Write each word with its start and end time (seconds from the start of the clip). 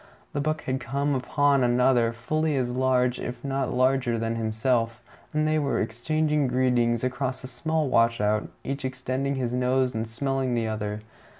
The 0.33 0.41
buck 0.41 0.63
had 0.63 0.79
come 0.79 1.13
upon 1.13 1.63
another, 1.63 2.11
fully 2.11 2.55
as 2.55 2.71
large 2.73 3.19
if 3.19 3.43
not 3.45 3.71
larger 3.71 4.17
than 4.17 4.35
himself, 4.35 4.99
and 5.31 5.47
they 5.47 5.59
were 5.59 5.79
exchanging 5.79 6.47
greetings 6.47 7.03
across 7.03 7.43
a 7.43 7.47
small 7.47 7.87
washout, 7.87 8.49
each 8.63 8.83
extending 8.83 9.35
his 9.35 9.53
nose 9.53 9.93
and 9.93 10.07
smelling 10.07 10.55
the 10.55 10.67
other. 10.67 11.01